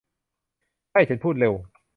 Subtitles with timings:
[0.91, 1.53] ใช่ ฉันพูดเร็ว